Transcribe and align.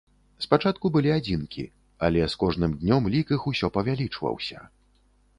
Спачатку 0.43 0.89
былі 0.93 1.09
адзінкі, 1.15 1.65
але 2.07 2.23
з 2.33 2.39
кожным 2.43 2.73
днём 2.79 3.03
лік 3.15 3.35
іх 3.35 3.45
усё 3.51 3.67
павялічваўся. 3.77 4.65